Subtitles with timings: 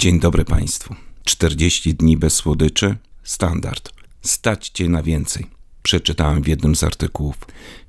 [0.00, 0.94] Dzień dobry Państwu.
[1.24, 2.96] 40 dni bez słodyczy?
[3.22, 3.92] Standard.
[4.22, 5.46] Stać Cię na więcej.
[5.82, 7.36] Przeczytałem w jednym z artykułów.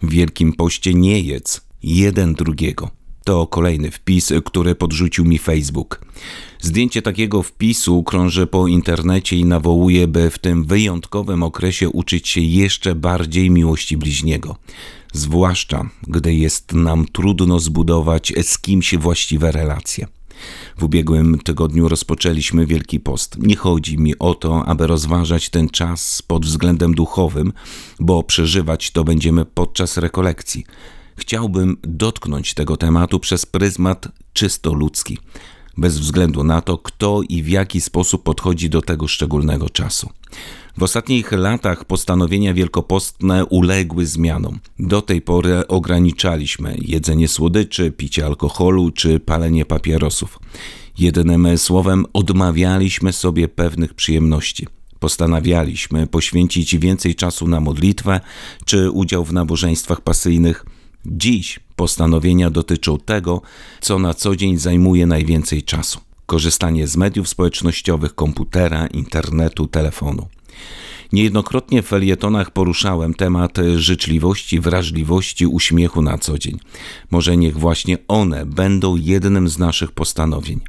[0.01, 2.91] W Wielkim Poście nie jedz jeden drugiego.
[3.23, 6.01] To kolejny wpis, który podrzucił mi Facebook.
[6.61, 12.41] Zdjęcie takiego wpisu krąży po internecie i nawołuje, by w tym wyjątkowym okresie uczyć się
[12.41, 14.55] jeszcze bardziej miłości bliźniego.
[15.13, 20.07] Zwłaszcza, gdy jest nam trudno zbudować z kimś właściwe relacje.
[20.77, 23.37] W ubiegłym tygodniu rozpoczęliśmy Wielki Post.
[23.37, 27.53] Nie chodzi mi o to, aby rozważać ten czas pod względem duchowym,
[27.99, 30.65] bo przeżywać to będziemy podczas rekolekcji.
[31.15, 35.17] Chciałbym dotknąć tego tematu przez pryzmat czysto ludzki,
[35.77, 40.09] bez względu na to, kto i w jaki sposób podchodzi do tego szczególnego czasu.
[40.77, 44.59] W ostatnich latach postanowienia wielkopostne uległy zmianom.
[44.79, 50.39] Do tej pory ograniczaliśmy jedzenie słodyczy, picie alkoholu czy palenie papierosów.
[50.97, 54.67] Jednym słowem, odmawialiśmy sobie pewnych przyjemności.
[54.99, 58.19] Postanawialiśmy poświęcić więcej czasu na modlitwę
[58.65, 60.65] czy udział w nabożeństwach pasyjnych.
[61.05, 63.41] Dziś postanowienia dotyczą tego,
[63.81, 70.27] co na co dzień zajmuje najwięcej czasu korzystanie z mediów społecznościowych, komputera, internetu, telefonu.
[71.13, 76.59] Niejednokrotnie w felietonach poruszałem temat życzliwości, wrażliwości, uśmiechu na co dzień.
[77.11, 80.59] Może niech właśnie one będą jednym z naszych postanowień.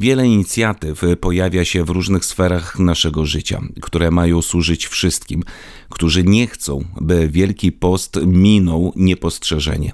[0.00, 5.42] Wiele inicjatyw pojawia się w różnych sferach naszego życia, które mają służyć wszystkim,
[5.88, 9.92] którzy nie chcą, by Wielki Post minął niepostrzeżenie.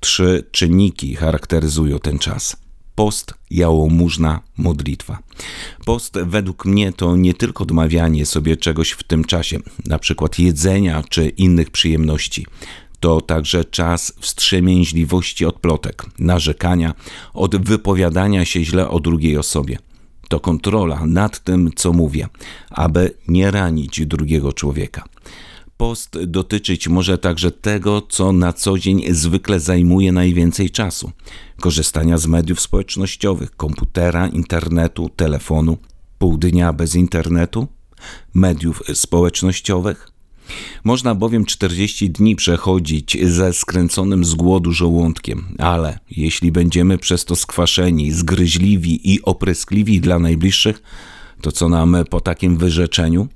[0.00, 2.56] Trzy czynniki charakteryzują ten czas
[2.94, 5.18] post, jałmużna, modlitwa.
[5.84, 11.02] Post według mnie to nie tylko odmawianie sobie czegoś w tym czasie, na przykład jedzenia
[11.08, 12.46] czy innych przyjemności.
[13.00, 16.94] To także czas wstrzemięźliwości od plotek, narzekania,
[17.34, 19.78] od wypowiadania się źle o drugiej osobie.
[20.28, 22.28] To kontrola nad tym, co mówię,
[22.70, 25.04] aby nie ranić drugiego człowieka.
[25.76, 31.10] Post dotyczyć może także tego, co na co dzień zwykle zajmuje najwięcej czasu:
[31.60, 35.78] korzystania z mediów społecznościowych, komputera, internetu, telefonu,
[36.18, 37.68] pół dnia bez internetu,
[38.34, 40.09] mediów społecznościowych.
[40.84, 47.36] Można bowiem 40 dni przechodzić ze skręconym z głodu żołądkiem, ale jeśli będziemy przez to
[47.36, 50.82] skwaszeni, zgryźliwi i opryskliwi dla najbliższych,
[51.40, 53.28] to co nam po takim wyrzeczeniu?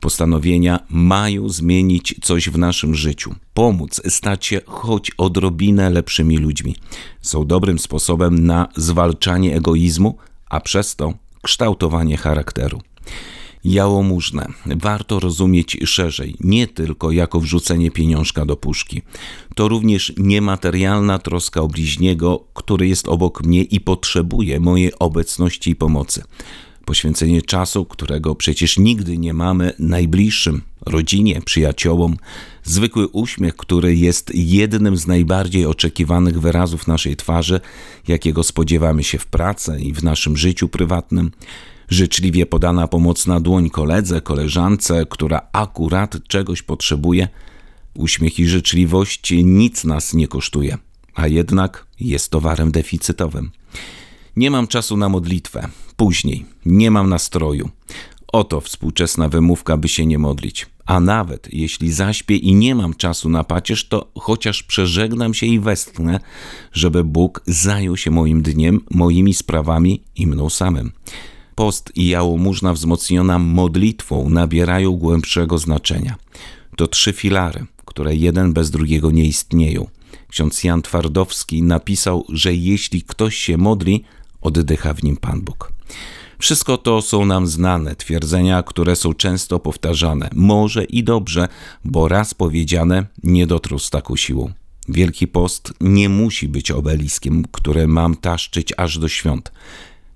[0.00, 6.76] Postanowienia mają zmienić coś w naszym życiu, pomóc stać się choć odrobinę lepszymi ludźmi.
[7.20, 10.16] Są dobrym sposobem na zwalczanie egoizmu,
[10.50, 12.80] a przez to kształtowanie charakteru.
[13.64, 19.02] Jałmużnę warto rozumieć szerzej, nie tylko jako wrzucenie pieniążka do puszki.
[19.54, 25.76] To również niematerialna troska o bliźniego, który jest obok mnie i potrzebuje mojej obecności i
[25.76, 26.22] pomocy.
[26.84, 32.16] Poświęcenie czasu, którego przecież nigdy nie mamy najbliższym, rodzinie, przyjaciołom,
[32.64, 37.60] zwykły uśmiech, który jest jednym z najbardziej oczekiwanych wyrazów naszej twarzy,
[38.08, 41.30] jakiego spodziewamy się w pracy i w naszym życiu prywatnym,
[41.88, 47.28] życzliwie podana pomocna dłoń koledze, koleżance, która akurat czegoś potrzebuje.
[47.94, 50.78] Uśmiech i życzliwość nic nas nie kosztuje,
[51.14, 53.50] a jednak jest towarem deficytowym.
[54.36, 55.68] Nie mam czasu na modlitwę.
[55.96, 56.46] Później.
[56.66, 57.70] Nie mam nastroju.
[58.32, 60.66] Oto współczesna wymówka, by się nie modlić.
[60.86, 65.60] A nawet jeśli zaśpię i nie mam czasu na pacierz, to chociaż przeżegnam się i
[65.60, 66.20] westchnę,
[66.72, 70.92] żeby Bóg zajął się moim dniem, moimi sprawami i mną samym.
[71.54, 76.16] Post i jałmużna wzmocniona modlitwą nabierają głębszego znaczenia.
[76.76, 79.86] To trzy filary, które jeden bez drugiego nie istnieją.
[80.28, 84.04] Ksiądz Jan Twardowski napisał, że jeśli ktoś się modli,
[84.40, 85.72] oddycha w nim Pan Bóg.
[86.38, 90.30] Wszystko to są nam znane twierdzenia, które są często powtarzane.
[90.34, 91.48] Może i dobrze,
[91.84, 94.52] bo raz powiedziane nie dotrą z taką siłą.
[94.88, 99.52] Wielki Post nie musi być obeliskiem, które mam taszczyć aż do świąt.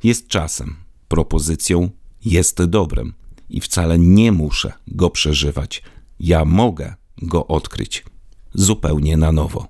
[0.04, 0.76] Jest czasem,
[1.08, 1.90] propozycją,
[2.24, 3.14] jest dobrem
[3.50, 5.82] i wcale nie muszę go przeżywać.
[6.20, 8.04] Ja mogę go odkryć
[8.54, 9.68] zupełnie na nowo.